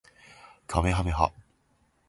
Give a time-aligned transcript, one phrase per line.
[0.65, 1.31] かめはめ波